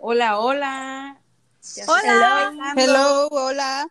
[0.00, 1.20] Hola, hola.
[1.88, 2.74] Hola.
[2.76, 3.88] Hello, hola.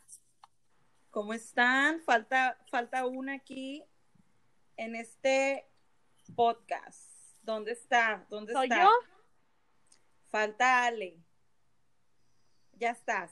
[1.09, 1.99] ¿Cómo están?
[2.01, 3.83] Falta, falta una aquí
[4.77, 5.67] en este
[6.33, 7.11] podcast.
[7.41, 8.25] ¿Dónde está?
[8.29, 8.83] ¿Dónde ¿Soy está?
[8.83, 8.89] yo?
[10.29, 11.21] Falta Ale.
[12.71, 13.31] Ya estás.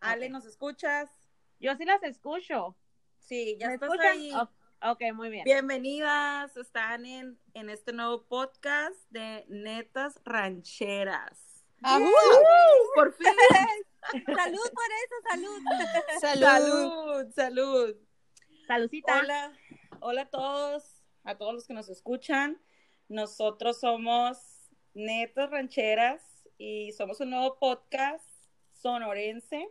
[0.00, 0.28] Ale.
[0.28, 1.08] ¿nos escuchas?
[1.60, 2.76] Yo sí las escucho.
[3.18, 4.12] Sí, ya ¿Me estás escuchan?
[4.12, 4.32] ahí.
[4.82, 5.44] Ok, muy bien.
[5.44, 11.49] Bienvenidas, están en, en este nuevo podcast de Netas Rancheras.
[11.82, 12.10] Ajú.
[12.94, 13.26] Por fin.
[14.12, 15.60] Salud por eso, salud.
[16.20, 16.44] Salud.
[16.44, 17.96] Salud, salud.
[18.66, 19.18] Salucita.
[19.18, 19.52] Hola,
[20.00, 22.60] hola a todos, a todos los que nos escuchan.
[23.08, 24.38] Nosotros somos
[24.94, 26.22] Netas Rancheras
[26.58, 28.24] y somos un nuevo podcast
[28.72, 29.68] sonorense,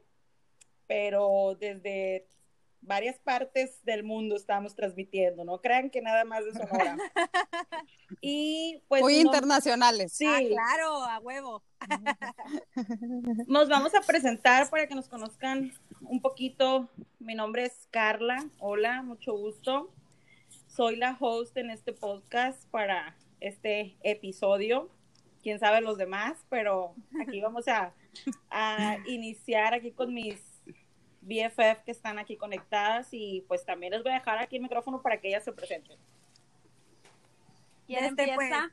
[0.88, 2.28] pero desde
[2.82, 5.44] varias partes del mundo estamos transmitiendo.
[5.44, 6.98] No crean que nada más de Sonora.
[8.22, 10.14] Y pues Muy internacionales.
[10.14, 11.64] sí, Ah, claro, a huevo.
[13.48, 16.90] Nos vamos a presentar para que nos conozcan un poquito.
[17.20, 18.44] Mi nombre es Carla.
[18.60, 19.94] Hola, mucho gusto.
[20.68, 24.90] Soy la host en este podcast para este episodio.
[25.44, 27.94] Quién sabe los demás, pero aquí vamos a,
[28.50, 30.42] a iniciar aquí con mis
[31.22, 35.02] BFF que están aquí conectadas y pues también les voy a dejar aquí el micrófono
[35.02, 35.98] para que ellas se presenten.
[37.88, 38.72] ¿Quién Este, empieza?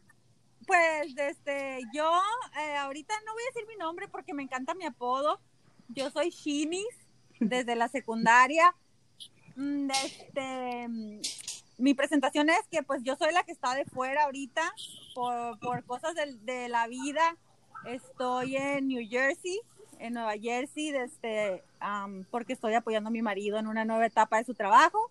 [0.66, 2.10] Pues, desde yo,
[2.60, 5.40] eh, ahorita no voy a decir mi nombre porque me encanta mi apodo.
[5.88, 6.84] Yo soy Shinis
[7.40, 8.74] desde la secundaria.
[9.54, 11.20] Mm, Este, mm,
[11.78, 14.72] mi presentación es que pues yo soy la que está de fuera ahorita
[15.14, 17.36] por, por cosas del- de, la vida.
[17.86, 19.60] Estoy en New Jersey,
[19.98, 21.62] en Nueva Jersey, desde,
[22.30, 25.10] porque estoy apoyando a mi marido en una nueva etapa de su trabajo.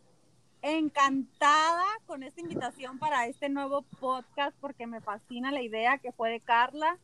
[0.62, 6.32] encantada con esta invitación para este nuevo podcast porque me fascina la idea que fue
[6.32, 6.98] de Carla.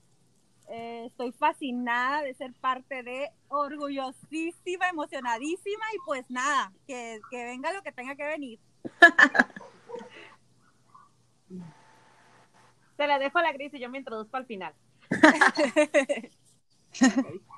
[0.67, 7.73] Eh, estoy fascinada de ser parte de, orgullosísima, emocionadísima y pues nada, que, que venga
[7.73, 8.59] lo que tenga que venir.
[12.97, 14.73] Se la dejo a la gris y yo me introduzco al final.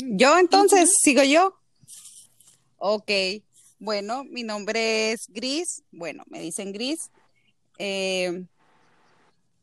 [0.00, 1.58] Yo entonces, sigo yo.
[2.76, 3.10] Ok,
[3.80, 7.10] bueno, mi nombre es Gris, bueno, me dicen Gris.
[7.78, 8.44] Eh,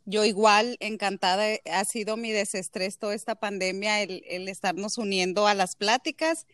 [0.03, 5.53] yo igual, encantada, ha sido mi desestrés toda esta pandemia, el, el estarnos uniendo a
[5.53, 6.45] las pláticas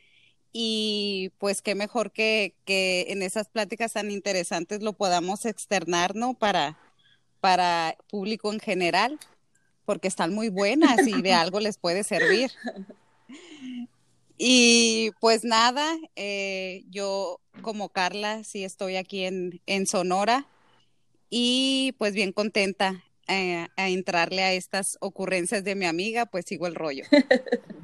[0.53, 6.35] y pues qué mejor que, que en esas pláticas tan interesantes lo podamos externar, ¿no?
[6.35, 6.77] Para,
[7.39, 9.19] para público en general,
[9.85, 12.51] porque están muy buenas y de algo les puede servir.
[14.37, 20.47] Y pues nada, eh, yo como Carla sí estoy aquí en, en Sonora
[21.29, 26.67] y pues bien contenta eh, a entrarle a estas ocurrencias de mi amiga, pues sigo
[26.67, 27.05] el rollo.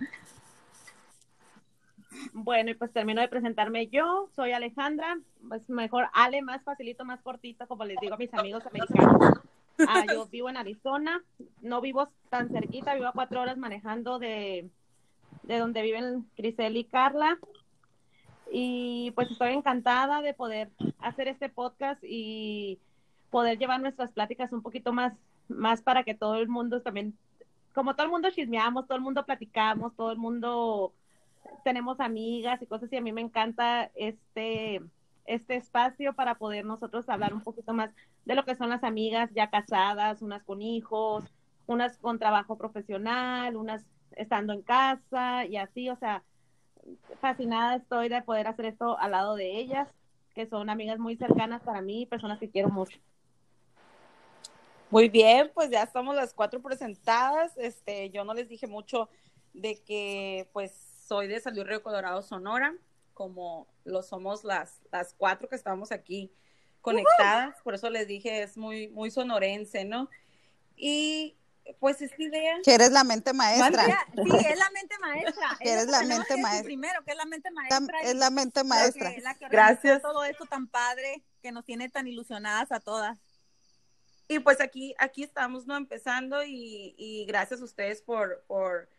[2.33, 4.29] Bueno, y pues termino de presentarme yo.
[4.35, 5.17] Soy Alejandra.
[5.55, 9.39] Es mejor Ale, más facilito, más cortito, como les digo a mis amigos americanos.
[9.87, 11.23] Ah, yo vivo en Arizona.
[11.61, 14.69] No vivo tan cerquita, vivo a cuatro horas manejando de,
[15.47, 17.39] de donde viven Grisel y Carla.
[18.51, 20.69] Y pues estoy encantada de poder
[20.99, 22.79] hacer este podcast y
[23.29, 25.13] poder llevar nuestras pláticas un poquito más,
[25.47, 27.17] más para que todo el mundo también,
[27.73, 30.93] como todo el mundo chismeamos, todo el mundo platicamos, todo el mundo
[31.63, 34.81] tenemos amigas y cosas y a mí me encanta este,
[35.25, 37.91] este espacio para poder nosotros hablar un poquito más
[38.25, 41.23] de lo que son las amigas ya casadas, unas con hijos,
[41.67, 43.85] unas con trabajo profesional, unas
[44.17, 46.23] estando en casa y así, o sea,
[47.21, 49.87] fascinada estoy de poder hacer esto al lado de ellas,
[50.33, 52.99] que son amigas muy cercanas para mí, personas que quiero mucho.
[54.89, 57.57] Muy bien, pues ya estamos las cuatro presentadas.
[57.57, 59.09] Este, yo no les dije mucho
[59.53, 60.71] de que pues
[61.07, 62.73] soy de San Luis Río Colorado, Sonora,
[63.13, 66.31] como lo somos las, las cuatro que estamos aquí
[66.81, 70.09] conectadas, por eso les dije es muy, muy sonorense, ¿no?
[70.77, 71.35] Y
[71.79, 73.83] pues esta idea, Que eres la mente maestra.
[74.15, 75.57] Sí, es la mente maestra.
[75.59, 76.63] Que eres Es la mente maestra.
[76.63, 78.01] Primero, que es la mente maestra.
[78.03, 79.13] es la mente maestra.
[79.15, 80.01] que- la que Gracias.
[80.01, 83.17] todo esto tan padre que nos tiene tan ilusionadas a todas.
[84.29, 85.77] y pues aquí, aquí estamos, ¿no?
[85.77, 88.89] Empezando y, y gracias a ustedes por, por,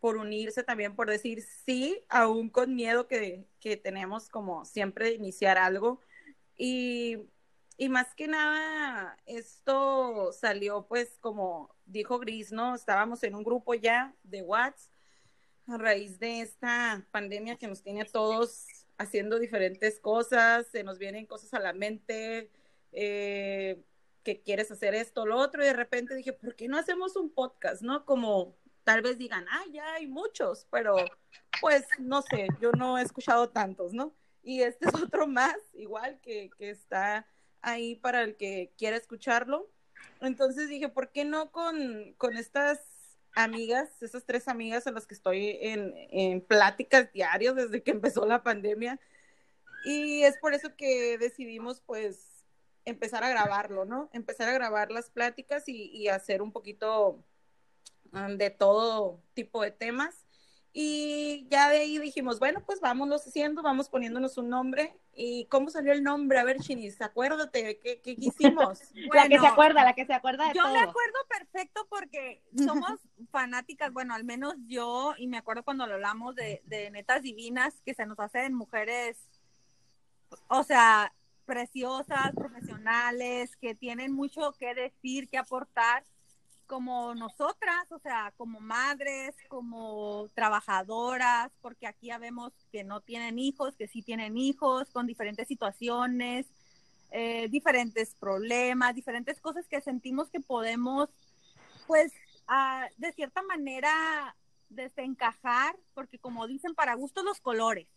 [0.00, 5.14] por unirse también, por decir sí, aún con miedo que, que tenemos como siempre de
[5.16, 6.00] iniciar algo.
[6.56, 7.18] Y,
[7.78, 12.74] y más que nada, esto salió pues como dijo Gris, ¿no?
[12.74, 14.92] Estábamos en un grupo ya de WhatsApp
[15.68, 18.66] a raíz de esta pandemia que nos tiene a todos
[18.96, 22.50] haciendo diferentes cosas, se nos vienen cosas a la mente,
[22.90, 23.80] eh,
[24.24, 27.30] que quieres hacer esto, lo otro, y de repente dije, ¿por qué no hacemos un
[27.30, 28.04] podcast, no?
[28.04, 30.96] Como tal vez digan, ah, ya hay muchos, pero
[31.60, 34.14] pues no sé, yo no he escuchado tantos, ¿no?
[34.42, 37.24] Y este es otro más, igual que, que está
[37.62, 39.70] ahí para el que quiera escucharlo.
[40.20, 42.80] Entonces dije, ¿por qué no con, con estas
[43.34, 48.26] amigas, esas tres amigas a las que estoy en, en pláticas diarias desde que empezó
[48.26, 48.98] la pandemia?
[49.84, 52.44] Y es por eso que decidimos pues
[52.84, 54.10] empezar a grabarlo, ¿no?
[54.12, 57.22] Empezar a grabar las pláticas y, hacer un poquito
[58.12, 60.26] um, de todo tipo de temas.
[60.80, 64.96] Y ya de ahí dijimos, bueno, pues vámonos haciendo, vamos poniéndonos un nombre.
[65.12, 66.38] ¿Y cómo salió el nombre?
[66.38, 68.78] A ver, Chinis, acuérdate, ¿qué, qué hicimos?
[69.12, 70.72] la que se acuerda, la que se acuerda de Yo todo.
[70.74, 72.92] me acuerdo perfecto porque somos
[73.32, 77.82] fanáticas, bueno, al menos yo, y me acuerdo cuando lo hablamos de, de netas divinas
[77.84, 79.18] que se nos hacen mujeres,
[80.46, 81.12] o sea,
[81.44, 86.04] preciosas, profesionales, que tienen mucho que decir, que aportar,
[86.68, 93.38] como nosotras, o sea, como madres, como trabajadoras, porque aquí ya vemos que no tienen
[93.38, 96.46] hijos, que sí tienen hijos, con diferentes situaciones,
[97.10, 101.08] eh, diferentes problemas, diferentes cosas que sentimos que podemos,
[101.86, 102.12] pues,
[102.46, 104.36] ah, de cierta manera
[104.68, 107.88] desencajar, porque como dicen, para gustos los colores.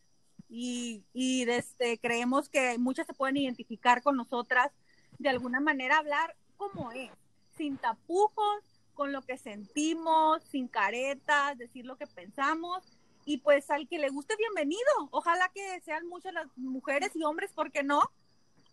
[0.50, 4.72] Y, y desde, creemos que muchas se pueden identificar con nosotras,
[5.20, 7.12] de alguna manera hablar como es,
[7.58, 8.64] sin tapujos,
[8.94, 12.84] con lo que sentimos, sin caretas, decir lo que pensamos.
[13.26, 14.82] Y pues al que le guste, bienvenido.
[15.12, 18.02] Ojalá que sean muchas las mujeres y hombres, ¿por qué no?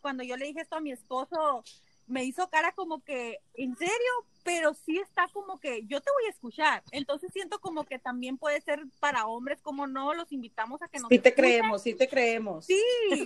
[0.01, 1.65] Cuando yo le dije esto a mi esposo,
[2.07, 3.93] me hizo cara como que, ¿en serio?
[4.43, 6.83] Pero sí está como que yo te voy a escuchar.
[6.91, 10.99] Entonces siento como que también puede ser para hombres, como no, los invitamos a que
[10.99, 11.51] nos Sí te escuchen.
[11.51, 12.65] creemos, sí te creemos.
[12.65, 12.83] Sí,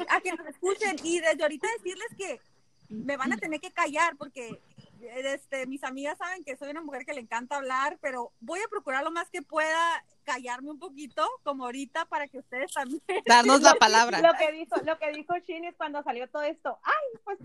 [0.08, 0.96] a que nos escuchen.
[1.04, 2.40] Y desde ahorita decirles que
[2.88, 4.60] me van a tener que callar porque
[5.02, 8.68] este, mis amigas saben que soy una mujer que le encanta hablar, pero voy a
[8.68, 13.02] procurar lo más que pueda callarme un poquito, como ahorita, para que ustedes también.
[13.26, 14.20] Darnos la palabra.
[14.20, 16.78] Lo que dijo, lo que dijo Shin es cuando salió todo esto.
[16.82, 17.38] Ay, pues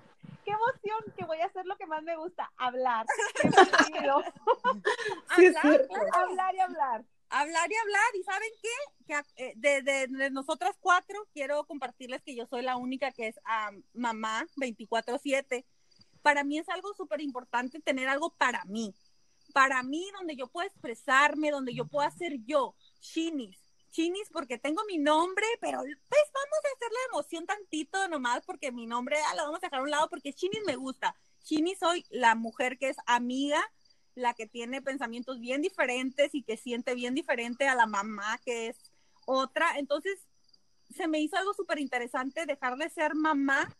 [0.45, 3.05] qué emoción que voy a hacer lo que más me gusta, hablar.
[3.41, 3.49] Qué.
[5.35, 5.95] Sí, hablar, cierto.
[6.13, 7.03] hablar y hablar.
[7.29, 8.15] hablar y hablar.
[8.19, 9.05] ¿Y saben qué?
[9.05, 13.27] Que eh, de, de- de nosotras cuatro, quiero compartirles que yo soy la única que
[13.27, 15.65] es ah, mamá 24/7.
[16.27, 18.93] Para mí es algo súper importante tener algo para mí.
[19.53, 22.75] Para mí, donde yo pueda expresarme, donde yo pueda ser yo.
[22.99, 23.57] Chinis.
[23.91, 28.73] Chinis porque tengo mi nombre, pero pues vamos a hacer la emoción tantito nomás porque
[28.73, 31.15] mi nombre ah, lo vamos a dejar a un lado porque Chinis me gusta.
[31.45, 33.63] Chinis soy la mujer que es amiga,
[34.13, 38.67] la que tiene pensamientos bien diferentes y que siente bien diferente a la mamá que
[38.67, 38.91] es
[39.25, 39.77] otra.
[39.77, 40.19] Entonces,
[40.93, 43.73] se me hizo algo súper interesante dejar de ser mamá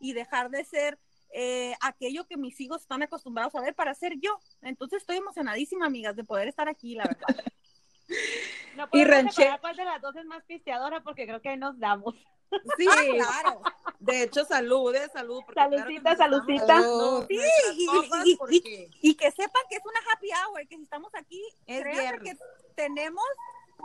[0.00, 0.98] y dejar de ser
[1.36, 4.38] eh, aquello que mis hijos están acostumbrados a ver para ser yo.
[4.62, 7.26] Entonces, estoy emocionadísima, amigas, de poder estar aquí, la verdad.
[8.76, 11.56] No Y podemos ranche- cuál de las dos es más pisteadora porque creo que ahí
[11.56, 12.14] nos damos.
[12.76, 13.62] Sí, claro.
[13.98, 15.40] de hecho, salud, eh, salud.
[15.54, 16.80] Saludcita, claro saludcita.
[17.28, 17.40] Sí,
[17.76, 21.12] y- y- y- porque Y que sepan que es una happy hour, que si estamos
[21.14, 22.20] aquí, Es viernes.
[22.38, 22.38] que
[22.76, 23.24] tenemos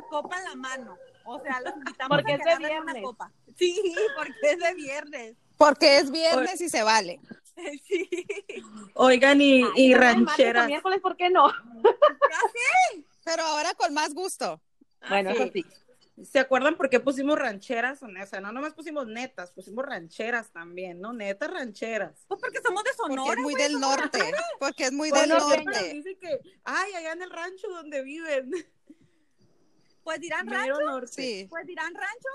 [0.10, 0.98] copa en la mano.
[1.26, 3.04] O sea, los invitamos Porque a es que de agarren una viernes.
[3.04, 3.32] copa.
[3.58, 5.38] Sí, porque es de viernes.
[5.60, 7.20] Porque es viernes y se vale.
[7.86, 8.10] Sí.
[8.94, 10.66] Oigan, y, Ay, y rancheras.
[10.68, 11.52] miércoles, ¿por qué no?
[13.26, 14.62] Pero ahora con más gusto.
[15.10, 15.66] Bueno, eso sí.
[16.24, 18.02] ¿Se acuerdan por qué pusimos rancheras?
[18.02, 21.12] O sea, no nomás pusimos netas, pusimos rancheras también, ¿no?
[21.12, 22.24] Netas rancheras.
[22.30, 23.34] Pues porque somos de Porque Sonora.
[23.34, 24.32] es muy güey, del norte.
[24.58, 25.94] Porque es muy Pues del norte.
[25.96, 28.52] Dice que, ay, allá en el rancho donde viven.
[30.06, 31.12] Pues dirán Mero rancho, norte.
[31.12, 31.46] Sí.
[31.50, 32.30] pues dirán rancho.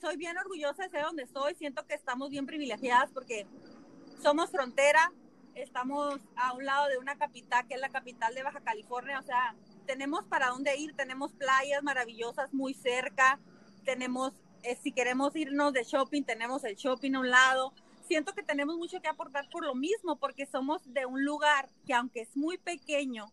[0.00, 1.54] Soy bien orgullosa de ser donde estoy.
[1.54, 3.46] Siento que estamos bien privilegiadas porque
[4.22, 5.12] somos frontera.
[5.56, 9.18] Estamos a un lado de una capital que es la capital de Baja California.
[9.18, 10.94] O sea, tenemos para dónde ir.
[10.94, 13.40] Tenemos playas maravillosas muy cerca.
[13.84, 17.72] Tenemos, eh, si queremos irnos de shopping, tenemos el shopping a un lado.
[18.06, 21.92] Siento que tenemos mucho que aportar por lo mismo, porque somos de un lugar que
[21.92, 23.32] aunque es muy pequeño,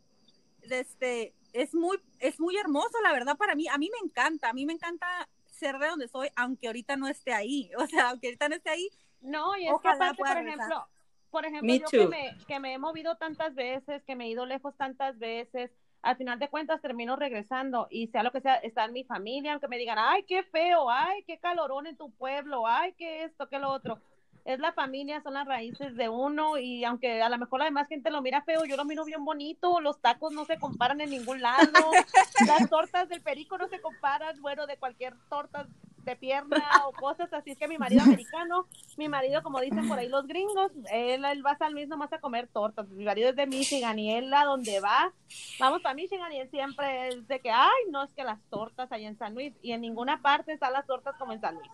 [0.63, 3.67] este, es muy, es muy hermoso, la verdad, para mí.
[3.67, 5.29] A mí me encanta, a mí me encanta
[5.65, 7.71] ser de donde soy, aunque ahorita no esté ahí.
[7.77, 8.89] O sea, aunque ahorita no esté ahí,
[9.21, 10.87] No, y es que aparte, por ejemplo,
[11.29, 14.29] por ejemplo, Me yo que me, que me he movido tantas veces, que me he
[14.29, 18.55] ido lejos tantas veces, al final de cuentas termino regresando y sea lo que sea,
[18.57, 22.11] está en mi familia, aunque me digan, ay, qué feo, ay, qué calorón en tu
[22.11, 23.99] pueblo, ay, qué esto, qué lo otro.
[24.45, 27.87] Es la familia, son las raíces de uno y aunque a lo mejor la demás
[27.87, 31.09] gente lo mira feo, yo lo miro bien bonito, los tacos no se comparan en
[31.09, 31.71] ningún lado,
[32.47, 35.65] las tortas del perico no se comparan, bueno, de cualquier torta
[36.05, 37.51] de pierna o cosas así.
[37.51, 41.45] Es que mi marido americano, mi marido, como dicen por ahí los gringos, él, él
[41.45, 42.87] va a San Luis nomás a comer tortas.
[42.89, 45.11] Mi marido es de Michigan y él a donde va,
[45.59, 48.91] vamos para Michigan y él siempre es de que, ay, no, es que las tortas
[48.91, 51.69] allá en San Luis y en ninguna parte están las tortas como en San Luis.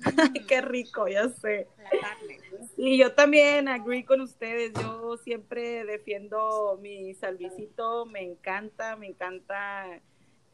[0.34, 1.68] Ay, qué rico, ya sé.
[2.76, 4.72] Y yo también agree con ustedes.
[4.74, 8.06] Yo siempre defiendo mi salvicito.
[8.06, 10.00] Me encanta, me encanta.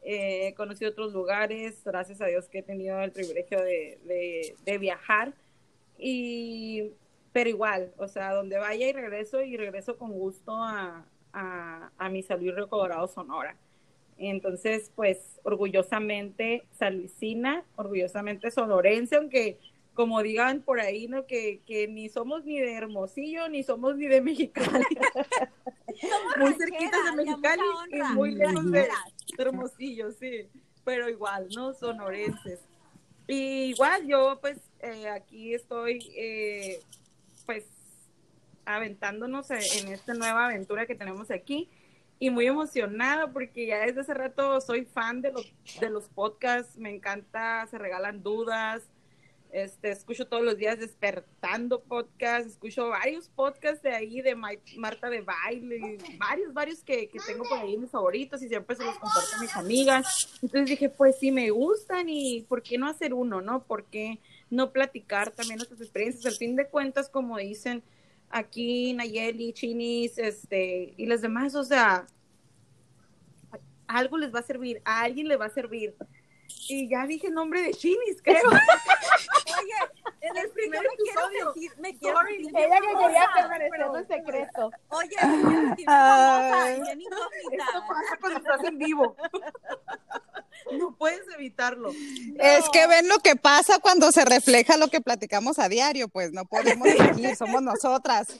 [0.03, 1.81] Eh, he conocido otros lugares.
[1.83, 5.33] Gracias a Dios que he tenido el privilegio de, de, de viajar.
[5.97, 6.91] Y,
[7.31, 12.09] pero igual, o sea, donde vaya y regreso y regreso con gusto a, a, a
[12.09, 13.55] mi Río Colorado, Sonora.
[14.17, 19.59] Entonces, pues, orgullosamente Salvicina, orgullosamente sonorense, aunque
[19.93, 21.25] como digan por ahí, ¿no?
[21.25, 24.85] Que, que ni somos ni de Hermosillo, ni somos ni de Mexicali.
[26.39, 28.89] muy cerquitas de Mexicali y muy lejos de, de
[29.39, 30.47] Hermosillo, sí.
[30.83, 31.73] Pero igual, ¿no?
[31.73, 32.59] Sonorenses.
[33.27, 36.79] Y igual yo, pues, eh, aquí estoy, eh,
[37.47, 37.65] pues,
[38.65, 41.69] aventándonos en esta nueva aventura que tenemos aquí
[42.19, 46.77] y muy emocionada porque ya desde hace rato soy fan de los, de los podcasts,
[46.77, 48.89] me encanta, se regalan dudas,
[49.51, 55.09] este, escucho todos los días despertando podcasts, escucho varios podcasts de ahí de Ma Marta
[55.09, 58.97] de Baile, varios, varios que, que, tengo por ahí mis favoritos y siempre se los
[58.99, 60.39] comparto a mis amigas.
[60.41, 63.63] Entonces dije, pues si me gustan y ¿por qué no hacer uno, no?
[63.63, 64.19] ¿Por qué
[64.49, 66.25] no platicar también nuestras experiencias?
[66.25, 67.83] Al fin de cuentas, como dicen,
[68.29, 72.07] aquí Nayeli, Chinis, este, y las demás, o sea,
[73.87, 75.95] algo les va a servir, a alguien le va a servir.
[76.69, 78.49] Y ya dije nombre de Chinis, creo.
[78.49, 79.73] Oye,
[80.29, 81.21] en el primer me quiero
[81.53, 84.71] sentir, me quiero Sorry, sentir ella que quería permanecer en secreto.
[84.89, 85.15] Oye,
[85.85, 87.65] famosa, bien incógnita.
[87.65, 89.15] Esto pasa cuando estás en vivo.
[90.71, 91.91] No puedes evitarlo.
[91.93, 92.43] No.
[92.43, 96.33] Es que ven lo que pasa cuando se refleja lo que platicamos a diario, pues
[96.33, 98.39] no podemos elegir, somos nosotras.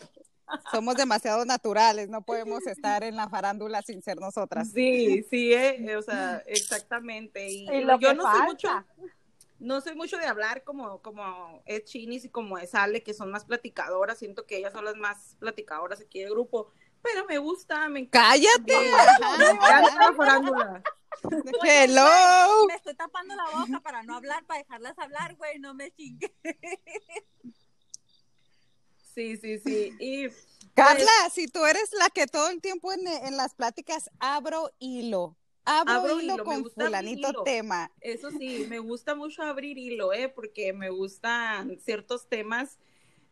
[0.71, 4.71] Somos demasiado naturales, no podemos estar en la farándula sin ser nosotras.
[4.73, 7.49] Sí, sí, eh, o sea, exactamente.
[7.49, 8.31] Y, y yo no falta.
[8.31, 8.69] soy mucho,
[9.59, 13.31] no soy mucho de hablar como, como es Chinis y como es Ale, que son
[13.31, 14.19] más platicadoras.
[14.19, 16.71] Siento que ellas son las más platicadoras aquí del grupo.
[17.01, 18.29] Pero me gusta, me encanta.
[18.29, 18.91] ¡Cállate!
[19.37, 20.83] Me encanta la farándula.
[21.63, 22.67] Hello.
[22.67, 26.35] Me estoy tapando la boca para no hablar, para dejarlas hablar, güey, no me chingue.
[29.15, 29.95] Sí, sí, sí.
[29.99, 30.29] Y,
[30.75, 34.69] Carla, pues, si tú eres la que todo el tiempo en, en las pláticas abro
[34.77, 35.35] hilo.
[35.67, 37.43] Abro, abro hilo, hilo con fulanito hilo.
[37.43, 37.91] tema.
[37.99, 40.29] Eso sí, me gusta mucho abrir hilo, ¿eh?
[40.29, 42.79] Porque me gustan ciertos temas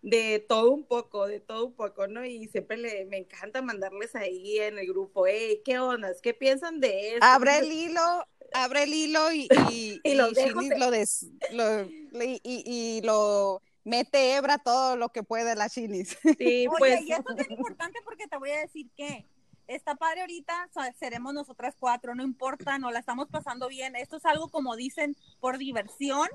[0.01, 2.23] de todo un poco, de todo un poco, ¿no?
[2.25, 6.21] Y siempre le, me encanta mandarles ahí en el grupo, hey, ¿qué ondas?
[6.21, 7.19] ¿Qué piensan de eso?
[7.23, 11.85] Abre el hilo, abre el hilo y, y, y lo, y lo, des, lo
[12.21, 16.17] y, y, lo mete hebra todo lo que puede la chinis.
[16.37, 17.01] Sí, Oye, pues.
[17.01, 19.25] y esto es bien importante porque te voy a decir que
[19.67, 20.69] está padre ahorita,
[20.99, 23.95] seremos nosotras cuatro, no importa, no la estamos pasando bien.
[23.95, 26.27] Esto es algo como dicen por diversión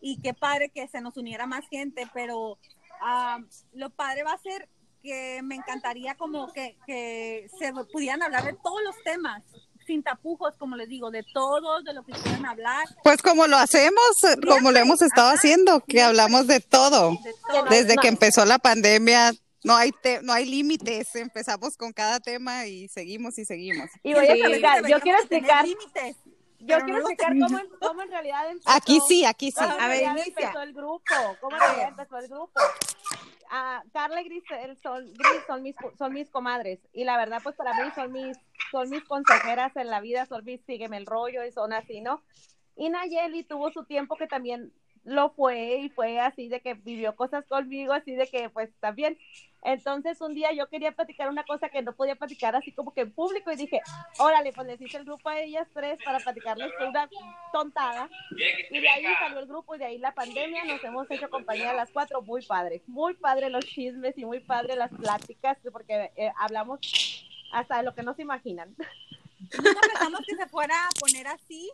[0.00, 4.38] y qué padre que se nos uniera más gente, pero uh, lo padre va a
[4.38, 4.68] ser
[5.02, 9.42] que me encantaría como que, que se pudieran hablar de todos los temas,
[9.86, 12.84] sin tapujos, como les digo, de todos, de lo que quieran hablar.
[13.02, 14.02] Pues como lo hacemos,
[14.46, 15.36] como lo hemos estado Ajá.
[15.36, 17.12] haciendo, que hablamos de todo.
[17.12, 17.64] De todo.
[17.70, 19.32] Desde que empezó la pandemia,
[19.68, 23.90] no hay te no hay límites, empezamos con cada tema y seguimos y seguimos.
[24.02, 26.16] Y voy a explicar, yo quiero explicar límites.
[26.60, 28.70] Yo quiero no explicar cómo, cómo, en realidad empezó.
[28.70, 29.60] Aquí sí, aquí sí.
[29.60, 31.04] A ver, empezó el grupo.
[31.40, 32.60] ¿Cómo en realidad empezó el grupo?
[33.50, 34.42] Uh, Carla y Gris,
[34.82, 38.36] son, Gris son, mis, son mis comadres y la verdad pues para mí son mis,
[38.70, 42.22] son mis consejeras en la vida, son mis sígueme el rollo y son así, ¿no?
[42.76, 44.72] Y Nayeli tuvo su tiempo que también
[45.08, 49.18] lo fue y fue así de que vivió cosas conmigo, así de que pues también.
[49.62, 53.00] Entonces un día yo quería platicar una cosa que no podía platicar así como que
[53.00, 53.80] en público y dije,
[54.18, 57.08] órale, pues les hice el grupo a ellas tres para platicarles una
[57.52, 58.08] tontada.
[58.70, 61.70] Y de ahí salió el grupo y de ahí la pandemia, nos hemos hecho compañía
[61.70, 66.12] a las cuatro, muy padre, muy padre los chismes y muy padre las pláticas, porque
[66.16, 66.80] eh, hablamos
[67.52, 68.76] hasta de lo que no se imaginan.
[69.56, 71.70] Nunca pensamos que se fuera a poner así.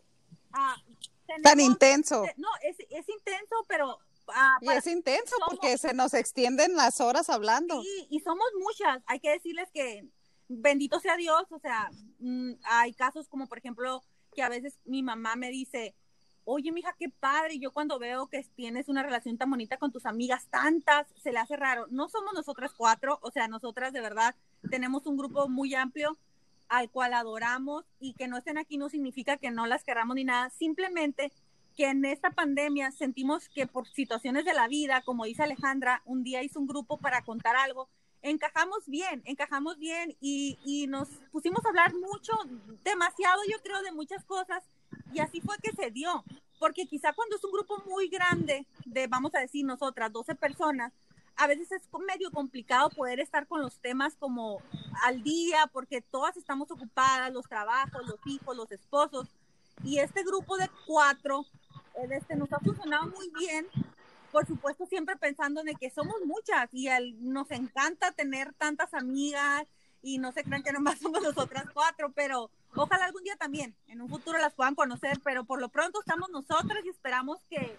[0.55, 2.25] Uh, tenemos, Tan intenso.
[2.37, 7.01] No, es, es intenso, pero Ah, y es intenso somos, porque se nos extienden las
[7.01, 7.83] horas hablando.
[8.09, 9.03] Y somos muchas.
[9.07, 10.09] Hay que decirles que
[10.49, 14.03] bendito sea Dios, o sea, mmm, hay casos como por ejemplo
[14.35, 15.95] que a veces mi mamá me dice,
[16.45, 20.07] oye, mija, qué padre, yo cuando veo que tienes una relación tan bonita con tus
[20.07, 21.87] amigas, tantas, se le hace raro.
[21.91, 24.35] No somos nosotras cuatro, o sea, nosotras de verdad
[24.71, 26.17] tenemos un grupo muy amplio
[26.69, 30.25] al cual adoramos y que no estén aquí no significa que no las queramos ni
[30.25, 31.33] nada, simplemente
[31.77, 36.23] que en esta pandemia sentimos que por situaciones de la vida, como dice Alejandra, un
[36.23, 37.89] día hizo un grupo para contar algo,
[38.23, 42.33] encajamos bien, encajamos bien y, y nos pusimos a hablar mucho,
[42.85, 44.63] demasiado yo creo, de muchas cosas
[45.13, 46.25] y así fue que se dio,
[46.59, 50.93] porque quizá cuando es un grupo muy grande, de vamos a decir nosotras, 12 personas,
[51.37, 54.61] a veces es medio complicado poder estar con los temas como
[55.03, 59.29] al día, porque todas estamos ocupadas, los trabajos, los hijos, los esposos,
[59.83, 61.45] y este grupo de cuatro,
[62.11, 63.67] este, nos ha funcionado muy bien,
[64.31, 66.89] por supuesto siempre pensando en que somos muchas y
[67.21, 69.65] nos encanta tener tantas amigas
[70.03, 74.01] y no se crean que nomás somos nosotras cuatro, pero ojalá algún día también, en
[74.01, 77.75] un futuro las puedan conocer, pero por lo pronto estamos nosotras y esperamos que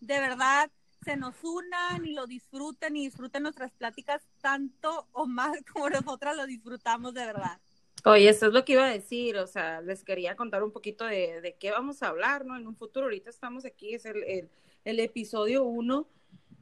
[0.00, 0.70] de verdad
[1.04, 6.36] se nos unan y lo disfruten y disfruten nuestras pláticas tanto o más como nosotras
[6.36, 7.60] lo disfrutamos de verdad.
[8.04, 11.04] Oye, eso es lo que iba a decir, o sea, les quería contar un poquito
[11.04, 12.56] de, de qué vamos a hablar, ¿no?
[12.56, 14.50] En un futuro, ahorita estamos aquí, es el, el,
[14.84, 16.08] el episodio uno,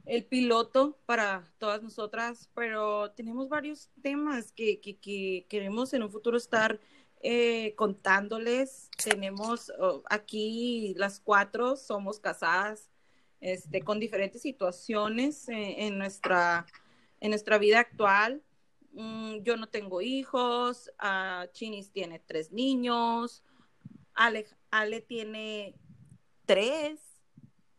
[0.05, 6.11] el piloto para todas nosotras, pero tenemos varios temas que, que, que queremos en un
[6.11, 6.79] futuro estar
[7.21, 8.89] eh, contándoles.
[9.03, 12.89] Tenemos oh, aquí las cuatro, somos casadas,
[13.39, 16.65] este, con diferentes situaciones en, nuestra,
[17.19, 18.41] en nuestra vida actual.
[18.93, 23.43] Mm, yo no tengo hijos, uh, Chinis tiene tres niños,
[24.13, 25.75] Ale, Ale tiene
[26.45, 26.99] tres,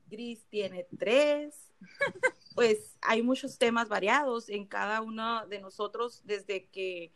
[0.07, 1.73] Gris tiene tres.
[2.55, 7.13] pues hay muchos temas variados en cada uno de nosotros desde que,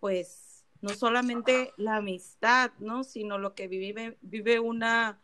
[0.00, 3.04] pues, no solamente la amistad, ¿no?
[3.04, 5.20] Sino lo que vive, vive una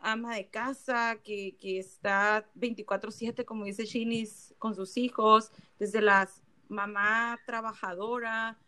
[0.00, 6.28] ama de casa que, que está 24/7, como dice Chinis, con sus hijos, desde la
[6.68, 8.58] mamá trabajadora,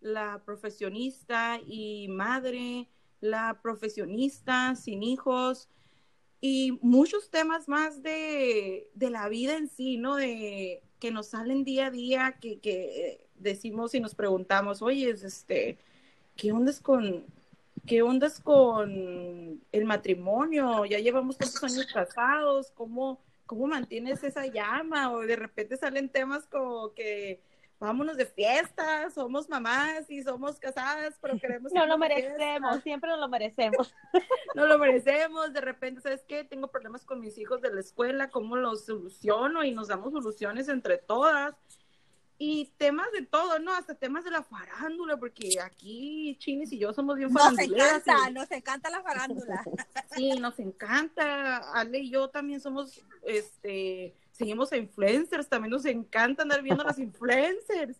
[0.00, 2.88] la profesionista y madre,
[3.20, 5.68] la profesionista sin hijos
[6.40, 10.16] y muchos temas más de, de la vida en sí, ¿no?
[10.16, 15.78] De que nos salen día a día, que, que decimos y nos preguntamos, oye, este,
[16.36, 17.24] ¿qué onda es con,
[17.86, 20.84] ¿qué onda con el matrimonio?
[20.84, 25.12] Ya llevamos tantos años casados, ¿cómo, cómo mantienes esa llama?
[25.12, 27.40] O de repente salen temas como que
[27.80, 31.72] vámonos de fiesta, somos mamás y somos casadas, pero queremos...
[31.74, 33.94] No lo merecemos, siempre nos lo merecemos.
[34.54, 36.44] no lo merecemos, de repente, ¿sabes qué?
[36.44, 39.64] Tengo problemas con mis hijos de la escuela, ¿cómo los soluciono?
[39.64, 41.54] Y nos damos soluciones entre todas
[42.42, 43.70] y temas de todo, ¿no?
[43.70, 47.92] Hasta temas de la farándula, porque aquí Chinis y yo somos bien faranduleras.
[47.92, 49.62] Nos encanta, nos encanta la farándula.
[50.16, 51.58] Sí, nos encanta.
[51.74, 56.86] Ale y yo también somos, este, seguimos a influencers, también nos encanta andar viendo a
[56.86, 57.98] las influencers.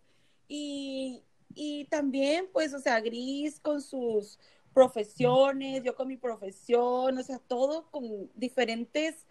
[0.49, 1.23] Y,
[1.55, 4.39] y también, pues, o sea, Gris con sus
[4.73, 9.27] profesiones, yo con mi profesión, o sea, todo con diferentes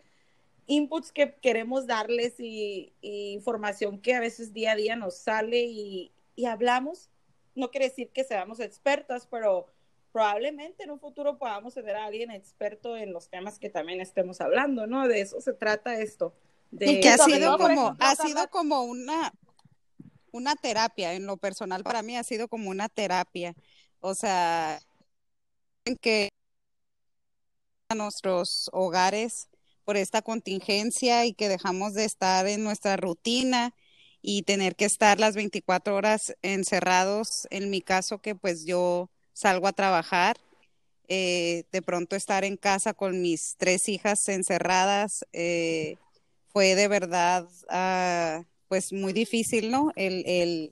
[0.69, 6.13] inputs que queremos darles y, información que a veces día a día nos sale y,
[6.47, 7.10] hablamos.
[7.55, 9.65] No quiere decir que seamos expertas, pero
[10.13, 14.39] probablemente en un futuro podamos tener a alguien experto en los temas que también estemos
[14.39, 15.08] hablando, ¿no?
[15.08, 16.34] De eso se trata esto.
[16.71, 16.86] De...
[16.86, 19.34] Y que ha sido como, ha sido como una,
[20.32, 23.53] una terapia, en lo personal para mí ha sido como una terapia.
[23.99, 24.79] O sea,
[25.84, 26.29] en que
[27.89, 29.48] a nuestros hogares
[29.89, 33.73] por esta contingencia y que dejamos de estar en nuestra rutina
[34.21, 37.47] y tener que estar las 24 horas encerrados.
[37.49, 40.38] En mi caso, que pues yo salgo a trabajar,
[41.08, 45.95] eh, de pronto estar en casa con mis tres hijas encerradas eh,
[46.49, 49.91] fue de verdad ah, pues muy difícil, ¿no?
[49.95, 50.71] El,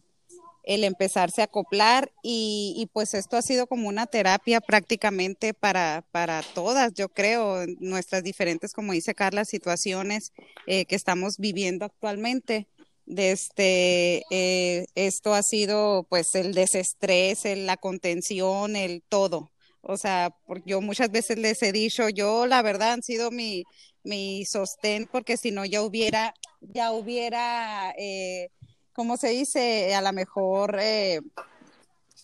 [0.68, 6.44] el empezarse a acoplar y, pues esto ha sido como una terapia prácticamente para, para
[6.54, 10.34] todas, yo creo, nuestras diferentes, como dice Carla, situaciones
[10.68, 12.68] eh, que estamos viviendo actualmente.
[13.06, 19.54] De este, eh, esto ha sido pues el desestrés, la contención, el todo.
[19.82, 23.64] O sea, yo muchas veces les he dicho, yo la verdad han sido mi,
[24.04, 28.50] mi sostén, porque si no ya hubiera, ya hubiera eh,
[28.98, 29.94] ¿cómo se dice?
[29.94, 31.22] A lo mejor, eh,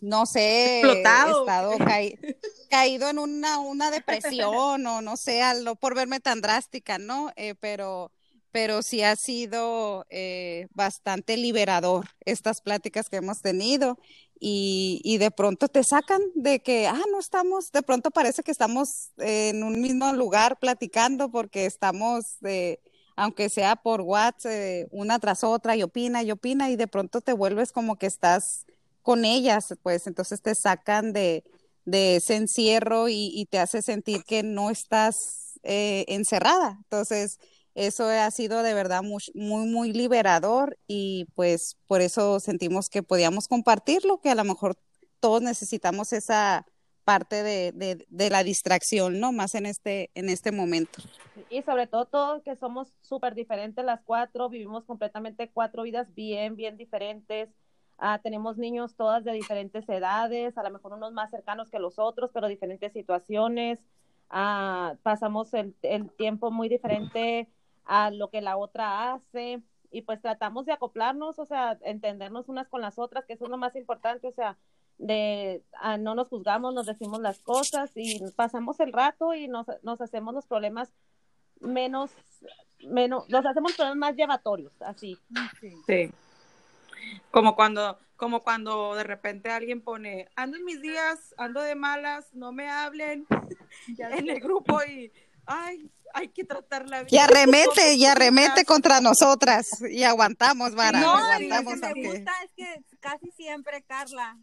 [0.02, 1.42] no sé, Explotado.
[1.42, 1.78] estado
[2.70, 7.32] caído en una, una depresión o no sé, no por verme tan drástica, ¿no?
[7.36, 8.12] Eh, pero,
[8.52, 14.00] pero sí ha sido eh, bastante liberador estas pláticas que hemos tenido
[14.40, 18.52] y, y, de pronto te sacan de que, ah, no estamos, de pronto parece que
[18.52, 22.40] estamos en un mismo lugar platicando porque estamos...
[22.40, 22.82] de
[23.16, 27.34] aunque sea por WhatsApp, una tras otra y opina y opina y de pronto te
[27.34, 28.66] vuelves como que estás
[29.02, 31.44] con ellas, pues entonces te sacan de,
[31.86, 36.78] ese encierro y, te hace sentir que no estás eh, encerrada.
[36.84, 37.40] Entonces,
[37.76, 43.04] eso ha sido de verdad muy, muy, muy liberador y pues por eso sentimos que
[43.04, 44.78] podíamos compartirlo, que a lo mejor
[45.20, 46.66] todos necesitamos esa
[47.04, 49.32] parte de, de, de la distracción, ¿no?
[49.32, 51.02] Más en este, en este momento.
[51.50, 56.56] Y sobre todo, todos que somos súper diferentes las cuatro, vivimos completamente cuatro vidas bien,
[56.56, 57.50] bien diferentes.
[57.98, 62.00] Ah, tenemos niños todas de diferentes edades, a lo mejor unos más cercanos que los
[62.00, 63.80] otros, pero diferentes situaciones.
[64.30, 67.48] Ah, pasamos el, el tiempo muy diferente
[67.86, 69.62] a lo que la otra hace
[69.92, 73.52] y pues tratamos de acoplarnos, o sea, entendernos unas con las otras, que eso es
[73.52, 74.58] lo más importante, o sea,
[74.98, 79.66] de ah, no nos juzgamos, nos decimos las cosas y pasamos el rato y nos,
[79.82, 80.94] nos hacemos los problemas
[81.60, 82.12] menos,
[82.88, 85.18] menos, los hacemos problemas más llevatorios, así.
[85.88, 86.12] Sí.
[87.32, 92.34] Como cuando, como cuando de repente alguien pone, ando en mis días, ando de malas,
[92.34, 93.26] no me hablen
[93.98, 95.12] en el grupo y,
[95.46, 97.10] ay, hay que tratar la vida.
[97.12, 99.82] Y arremete, y arremete contra nosotras.
[99.82, 101.00] Y aguantamos, Vara.
[101.00, 104.38] No, y lo aguantamos que me aunque- gusta es que casi siempre, Carla,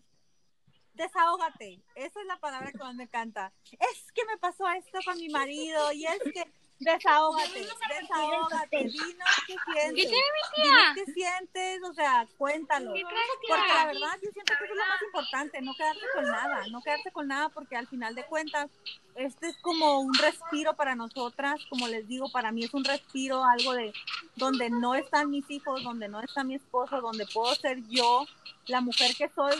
[1.00, 1.80] desahógate.
[1.94, 3.52] Esa es la palabra que más me encanta.
[3.72, 6.44] Es que me pasó esto con mi marido y es que
[6.80, 7.66] desahógate,
[8.00, 12.92] desahógate, dinos qué sientes, dinos qué sientes, o sea, cuéntalo.
[12.92, 16.66] Porque la verdad yo siento que eso es lo más importante, no quedarte con nada,
[16.70, 18.70] no quedarte con nada porque al final de cuentas
[19.14, 23.44] este es como un respiro para nosotras, como les digo, para mí es un respiro,
[23.44, 23.92] algo de
[24.36, 28.26] donde no están mis hijos, donde no está mi esposo, donde puedo ser yo,
[28.66, 29.54] la mujer que soy,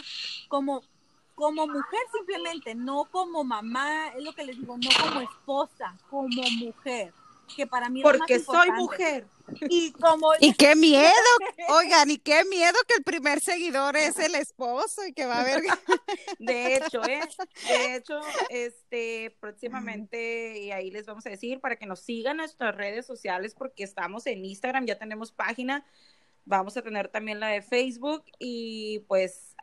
[0.48, 0.82] como
[1.40, 6.42] como mujer simplemente, no como mamá, es lo que les digo, no como esposa, como
[6.58, 7.14] mujer,
[7.56, 9.26] que para mí es lo más Porque soy mujer.
[9.70, 11.10] Y como Y qué miedo,
[11.70, 15.40] oigan, y qué miedo que el primer seguidor es el esposo y que va a
[15.40, 15.62] haber
[16.38, 17.22] De hecho, ¿eh?
[17.66, 22.36] De hecho, este, próximamente, y ahí les vamos a decir para que nos sigan en
[22.36, 25.86] nuestras redes sociales, porque estamos en Instagram, ya tenemos página,
[26.44, 29.54] vamos a tener también la de Facebook, y pues,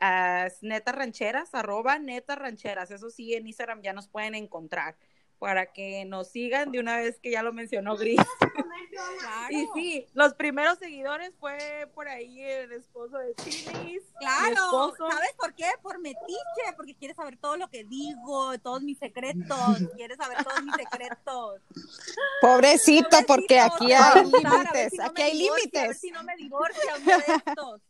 [0.62, 4.96] Neta Rancheras, arroba Neta Rancheras, eso sí, en Instagram ya nos pueden encontrar,
[5.38, 8.18] para que nos sigan de una vez que ya lo mencionó Gris.
[8.90, 14.02] claro, Y sí, los primeros seguidores fue por ahí el esposo de Chilis.
[14.18, 14.94] claro.
[14.96, 15.66] ¿sabes por qué?
[15.82, 19.56] Por metiche, porque quiere saber todo lo que digo, todos mis secretos,
[19.96, 21.60] quiere saber todos mis secretos.
[22.40, 25.86] pobrecito, porque aquí hay gustar, a ver límites, si no aquí me hay divorcia, A
[25.86, 26.00] ver límites.
[26.00, 27.80] si no me divorcia uno de estos.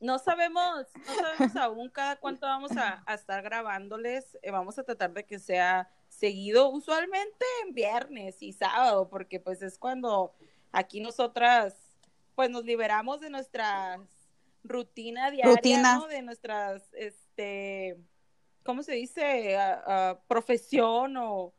[0.00, 4.36] No sabemos, no sabemos aún cada cuánto vamos a, a estar grabándoles.
[4.42, 5.88] Eh, vamos a tratar de que sea
[6.22, 10.32] seguido, usualmente en viernes y sábado, porque pues es cuando
[10.70, 11.74] aquí nosotras
[12.36, 13.98] pues nos liberamos de nuestra
[14.62, 15.96] rutina diaria, Rutina.
[15.96, 16.06] ¿no?
[16.06, 17.98] De nuestras, este,
[18.62, 19.56] ¿cómo se dice?
[19.56, 21.52] Ah, ah, profesión o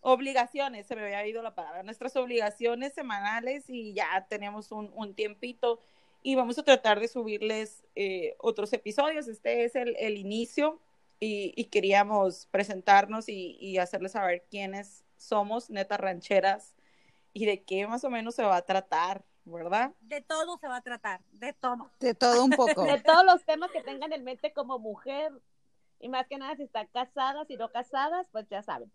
[0.00, 5.14] obligaciones, se me había ido la palabra, nuestras obligaciones semanales y ya tenemos un, un
[5.14, 5.78] tiempito
[6.24, 9.28] y vamos a tratar de subirles eh, otros episodios.
[9.28, 10.80] Este es el, el inicio
[11.20, 16.74] y, y queríamos presentarnos y, y hacerles saber quiénes somos, neta rancheras,
[17.32, 19.92] y de qué más o menos se va a tratar, ¿verdad?
[20.00, 21.90] De todo se va a tratar, de todo.
[22.00, 22.84] De todo un poco.
[22.84, 25.30] De todos los temas que tengan en mente como mujer,
[26.00, 28.90] y más que nada si están casadas y no casadas, pues ya saben.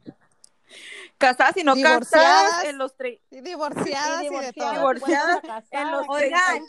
[1.17, 2.41] Casadas y no Divorciadas.
[2.43, 4.71] casadas en los tre- Y divorciadas y, de todo.
[4.73, 6.05] Divorciadas en los.
[6.09, 6.63] Oigan.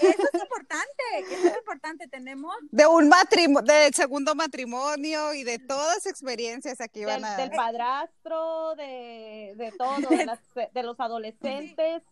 [0.00, 2.08] Eso es importante, eso es importante.
[2.08, 7.36] Tenemos De un matrimonio, del segundo matrimonio y de todas experiencias aquí van del, a...
[7.36, 12.02] del padrastro, de, de todo, de, las- de los adolescentes.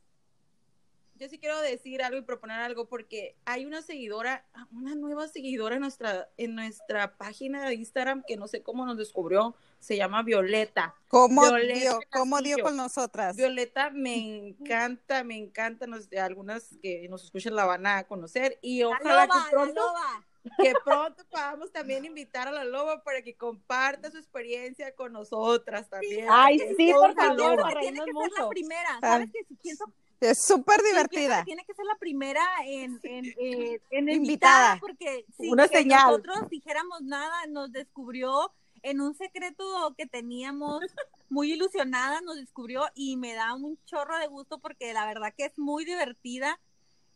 [1.16, 5.76] yo sí quiero decir algo y proponer algo porque hay una seguidora, una nueva seguidora
[5.76, 10.22] en nuestra, en nuestra página de Instagram que no sé cómo nos descubrió, se llama
[10.22, 10.94] Violeta.
[11.08, 13.36] ¿Cómo Violeta dio, cómo dio con nosotras?
[13.36, 14.16] Violeta me
[14.48, 19.26] encanta, me encanta, nos- algunas que nos escuchan la van a conocer y la ojalá
[19.26, 20.26] loba, que pronto, la loba.
[20.62, 25.88] que pronto podamos también invitar a la loba para que comparta su experiencia con nosotras
[25.90, 26.26] también.
[26.30, 28.48] Ay, sí, es por favor, tiene que reírnos ser la mucho.
[28.48, 29.00] primera, Ah.
[29.00, 29.30] ¿sabes?
[29.32, 29.84] Que si pienso
[30.20, 31.40] Es súper divertida.
[31.40, 34.14] que tiene que ser la primera en, en, eh, en Invitada.
[34.16, 36.06] invitada, porque si Una que señal.
[36.06, 38.50] nosotros dijéramos nada, nos descubrió
[38.84, 40.82] en un secreto que teníamos
[41.28, 45.46] muy ilusionada, nos descubrió y me da un chorro de gusto porque la verdad que
[45.46, 46.60] es muy divertida.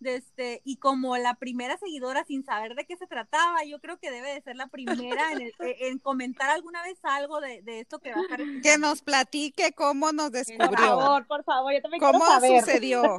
[0.00, 4.12] Este, y como la primera seguidora sin saber de qué se trataba, yo creo que
[4.12, 7.98] debe de ser la primera en, el- en comentar alguna vez algo de, de esto
[7.98, 10.76] que va a estar Que nos platique cómo nos Por descubrió.
[10.78, 12.60] favor, por favor, yo también ¿Cómo quiero saber.
[12.60, 13.16] sucedió?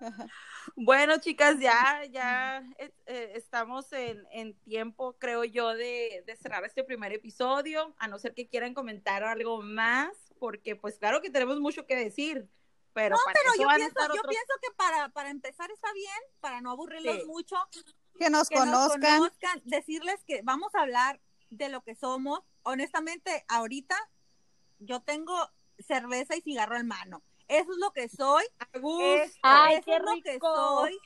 [0.76, 6.64] Bueno, chicas, ya, ya eh, eh, estamos en, en tiempo, creo yo, de, de cerrar
[6.64, 10.10] este primer episodio, a no ser que quieran comentar algo más,
[10.40, 12.48] porque pues claro que tenemos mucho que decir,
[12.92, 15.08] pero No, para pero eso yo van a pienso, estar yo otros- pienso que para,
[15.10, 17.24] para empezar está bien, para no aburrirlos Sí.
[17.26, 17.56] mucho,
[18.18, 19.18] Que nos que nos conozcan.
[19.18, 22.40] conozcan, decirles que vamos a hablar de lo que somos.
[22.62, 23.96] Honestamente, ahorita
[24.80, 25.36] yo tengo
[25.78, 27.22] cerveza y cigarro en mano.
[27.48, 28.44] Eso es lo que soy.
[29.42, 30.54] Ay, eso qué es lo que rico.
[30.56, 30.98] soy.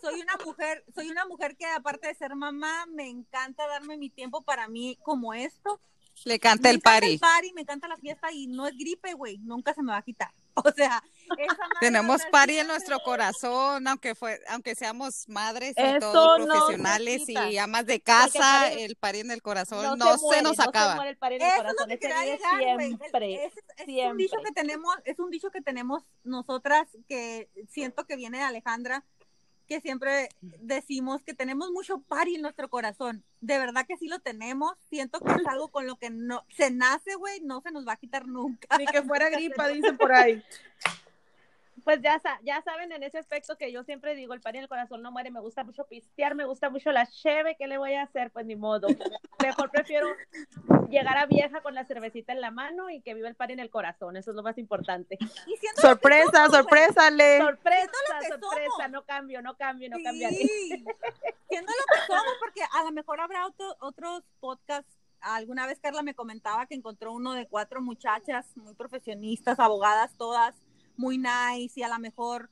[0.00, 4.08] Soy una mujer, soy una mujer que aparte de ser mamá, me encanta darme mi
[4.10, 5.80] tiempo para mí como esto.
[6.24, 7.12] Le canta me el encanta party.
[7.14, 9.98] el party, me encanta la fiesta y no es gripe, güey, nunca se me va
[9.98, 10.32] a quitar.
[10.64, 11.02] O sea,
[11.38, 17.28] esa Tenemos sí en nuestro corazón, aunque fue, aunque seamos madres y todos no profesionales
[17.28, 18.38] y amas de casa,
[18.70, 20.94] party- el party en el corazón No, no, se, muere, se nos no acaba.
[20.96, 22.90] muere el pari en el Eso es lo corazón, que ese quería vive llegar, güey.
[22.92, 23.34] El- siempre.
[23.34, 23.46] ese
[23.78, 28.16] es, es un dicho que tenemos, es un dicho que tenemos nosotras que siento que
[28.16, 29.04] viene de Alejandra,
[29.66, 33.24] que siempre decimos que tenemos mucho party en nuestro corazón.
[33.40, 34.72] De verdad que sí lo tenemos.
[34.90, 37.92] Siento que es algo con lo que no se nace, güey, no se nos va
[37.92, 38.76] a quitar nunca.
[38.78, 40.42] Ni que fuera gripa, dicen por ahí.
[41.82, 44.68] Pues ya, ya saben en ese aspecto que yo siempre digo, el pan y el
[44.68, 47.94] corazón no muere, me gusta mucho pistear, me gusta mucho la cheve, ¿qué le voy
[47.94, 48.30] a hacer?
[48.30, 48.86] Pues ni modo.
[49.42, 50.06] Mejor prefiero
[50.88, 53.58] llegar a vieja con la cervecita en la mano y que viva el pan en
[53.60, 55.18] el corazón, eso es lo más importante.
[55.46, 57.38] Y siento Sorpresa, sorpresa, Le.
[57.38, 58.90] Sorpresa, lo que sorpresa, somos.
[58.92, 60.36] no cambio, no cambio, no Sí, cambiaré.
[60.36, 64.90] siendo lo que somos, porque a lo mejor habrá otro- otros podcasts.
[65.20, 70.54] Alguna vez Carla me comentaba que encontró uno de cuatro muchachas muy profesionistas, abogadas todas,
[70.96, 72.50] muy nice, y a lo mejor,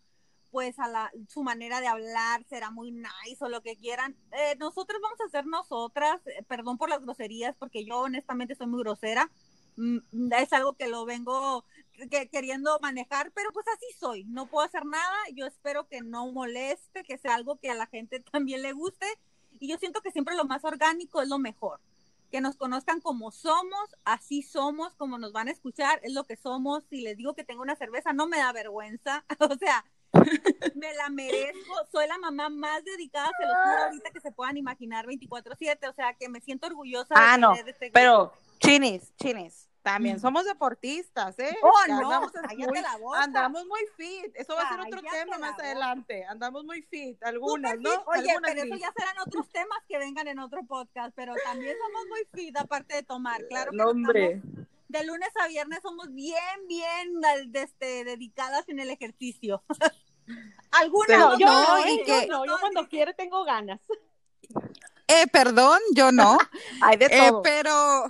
[0.50, 4.16] pues, a la, su manera de hablar será muy nice o lo que quieran.
[4.32, 8.66] Eh, nosotros vamos a ser nosotras, eh, perdón por las groserías, porque yo honestamente soy
[8.66, 9.30] muy grosera.
[9.76, 9.98] Mm,
[10.34, 11.64] Es algo que lo vengo
[12.10, 16.30] que- queriendo manejar, pero pues así soy, no puedo hacer nada, yo espero que no
[16.32, 19.06] moleste, que sea algo que a la gente también le guste
[19.60, 21.80] y yo siento que siempre lo más orgánico es lo mejor,
[22.32, 26.36] que nos conozcan como somos, así somos, como nos van a escuchar, es lo que
[26.36, 29.84] somos, si les digo que tengo una cerveza no me da vergüenza, o sea,
[30.74, 34.56] me la merezco, soy la mamá más dedicada, se los juro ahorita que se puedan
[34.56, 39.68] imaginar 24/7, o sea, que me siento orgullosa Ah, de no, este Pero, chinis, chinis,
[39.82, 41.56] también somos deportistas, ¿eh?
[41.62, 43.22] Oh, no, andamos, muy, la boca.
[43.22, 44.30] andamos muy fit.
[44.34, 45.64] Eso va a ser otro Cállate tema más boca.
[45.64, 46.24] adelante.
[46.26, 47.90] Andamos muy fit, algunas, Súper ¿no?
[47.90, 48.00] fit.
[48.06, 48.80] Oye, Algunas, pero eso Gris.
[48.80, 52.94] ya serán otros temas que vengan en otro podcast, pero también somos muy fit aparte
[52.94, 54.32] de tomar, claro que No, no hombre.
[54.34, 56.36] estamos- de lunes a viernes somos bien,
[56.68, 57.12] bien
[57.54, 59.64] este, dedicadas en el ejercicio.
[60.70, 62.02] Algunas, Pero no yo no, todas, no, y ¿eh?
[62.04, 63.80] que- Yo no, yo cuando quiero tengo ganas.
[65.08, 66.38] Eh, perdón, yo no.
[66.82, 67.42] Hay de Eh, todo.
[67.42, 68.06] pero,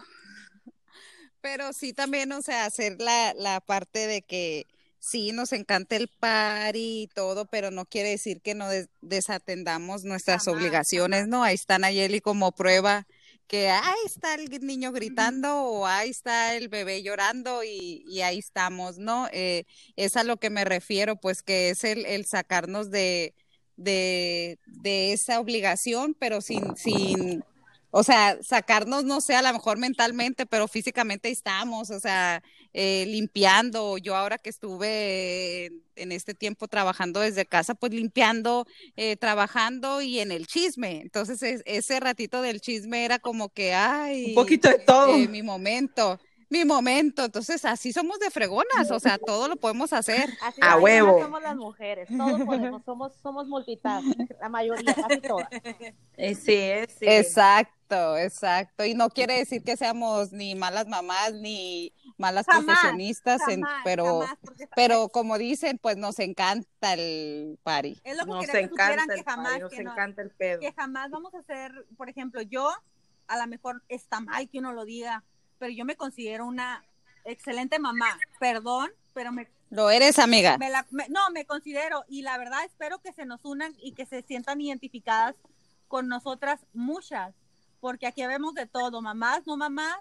[1.42, 4.66] pero sí también, o sea, hacer la, la parte de que
[5.00, 10.04] sí nos encanta el party y todo, pero no quiere decir que no des- desatendamos
[10.04, 11.44] nuestras Jamás, obligaciones, ¿no?
[11.44, 13.06] Ahí está Nayeli como prueba
[13.48, 18.38] que ahí está el niño gritando o ahí está el bebé llorando y, y ahí
[18.38, 19.28] estamos, ¿no?
[19.32, 19.64] Eh,
[19.96, 23.34] es a lo que me refiero, pues que es el, el sacarnos de,
[23.76, 27.44] de, de esa obligación, pero sin, sin,
[27.94, 32.42] o sea, sacarnos, no sé, a lo mejor mentalmente, pero físicamente ahí estamos, o sea,
[32.72, 33.98] eh, limpiando.
[33.98, 40.20] Yo ahora que estuve en, este tiempo trabajando desde casa, pues limpiando, eh, trabajando y
[40.20, 41.02] en el chisme.
[41.02, 45.14] Entonces, es- ese ratito del chisme era como que, ay, Un poquito de todo.
[45.14, 46.18] eh, mi momento.
[46.48, 50.28] Mi momento, entonces así somos de fregonas, o sea, todo lo podemos hacer.
[50.42, 51.18] Así A huevo.
[51.18, 54.06] somos las mujeres, todos podemos, somos, somos multitask,
[54.38, 55.48] la mayoría, casi todas.
[56.18, 57.06] Eh, sí, eh, sí.
[57.06, 57.72] Exacto,
[58.16, 58.84] exacto.
[58.84, 64.20] Y no quiere decir que seamos ni malas mamás ni malas Jamás, profesionistas, en- pero,
[64.20, 64.38] jamás,
[64.76, 68.00] pero como dicen, pues nos encanta el party.
[68.04, 70.60] es lo que Nos encanta que el jamás, party, nos que no- encanta el pedo.
[70.60, 72.70] que jamás vamos a hacer, por ejemplo, yo,
[73.28, 75.24] a lo mejor está mal que uno lo diga,
[75.58, 76.84] pero yo me considero una
[77.24, 80.58] excelente mamá, perdón, pero me, Lo eres, amiga.
[80.58, 83.92] me la- me- no, me considero, y la verdad espero que se nos unan y
[83.92, 85.34] que se sientan identificadas
[85.88, 87.34] con nosotras muchas,
[87.82, 89.98] porque aquí vemos de todo, mamás, no mamás,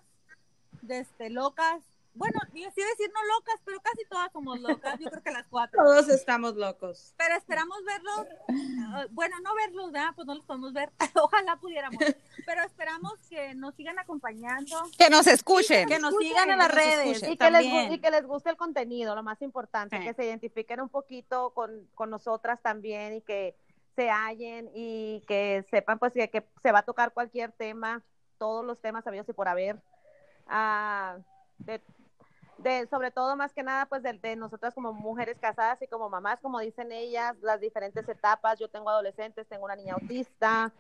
[0.84, 1.82] desde locas,
[2.14, 5.48] bueno, yo sí decir no locas, pero casi todas somos locas, yo creo que las
[5.48, 5.82] cuatro.
[5.84, 7.16] Todos estamos locos.
[7.18, 8.28] Pero esperamos verlos,
[8.90, 10.12] ah, bueno, no verlos, ¿verdad?
[10.14, 11.98] Pues no los podemos ver, ojalá pudiéramos,
[12.46, 14.78] pero esperamos que nos sigan acompañando.
[14.96, 15.88] Que nos escuchen.
[15.88, 17.24] Que nos sigan en las redes.
[17.28, 20.04] Y que, les, y que les guste el contenido, lo más importante, Sí.
[20.04, 23.56] que se identifiquen un poquito con, con nosotras también y que
[23.96, 28.04] se hallen y que sepan pues que, se va a tocar cualquier tema,
[28.38, 29.82] todos los temas sabidos y por haber.
[30.48, 31.18] Ah,
[32.58, 36.10] de- sobre todo más que nada pues de, de nosotras como mujeres casadas y como
[36.10, 38.60] mamás, como dicen ellas, las diferentes etapas.
[38.60, 40.72] Yo tengo adolescentes, tengo una niña autista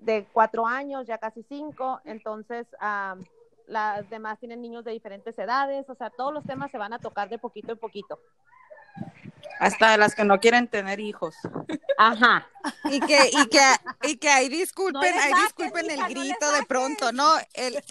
[0.00, 3.16] de cuatro años, ya casi cinco, entonces ah,
[3.66, 6.98] las demás tienen niños de diferentes edades, o sea, todos los temas se van a
[6.98, 8.18] tocar de poquito en poquito.
[9.58, 11.34] Hasta las que no quieren tener hijos.
[11.98, 12.48] Ajá.
[12.84, 13.60] Y que, y que,
[14.04, 17.30] y que ahí disculpen, No ahí disculpen el no grito de pronto, ¿no?
[17.52, 17.82] El,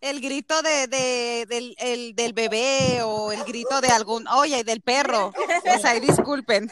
[0.00, 4.80] el grito de, de, del, el, del bebé o el grito de algún, oye, del
[4.80, 5.32] perro.
[5.64, 6.70] Pues ahí disculpen.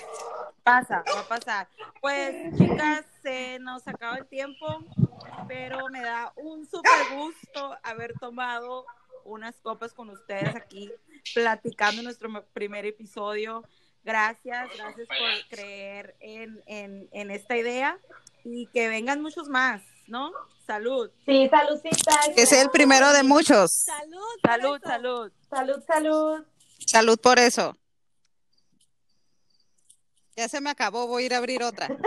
[0.62, 1.68] Pasa, va a pasar.
[2.00, 4.84] Pues, chicas, se nos acaba el tiempo,
[5.48, 8.84] pero me da un súper gusto haber tomado
[9.24, 10.90] unas copas con ustedes aquí,
[11.34, 13.64] platicando nuestro primer episodio.
[14.04, 17.98] Gracias, gracias por creer en, en, en esta idea
[18.44, 20.32] y que vengan muchos más, ¿no?
[20.66, 22.12] Salud, Sí, saludcita.
[22.34, 23.72] Que sea el primero de muchos.
[23.72, 24.20] Salud.
[24.44, 25.32] salud, salud.
[25.48, 26.44] Salud, salud.
[26.86, 27.76] Salud por eso.
[30.36, 31.88] Ya se me acabó, voy a ir a abrir otra.